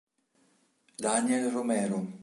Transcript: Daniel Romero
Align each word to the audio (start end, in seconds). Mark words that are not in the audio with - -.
Daniel 1.01 1.53
Romero 1.53 2.01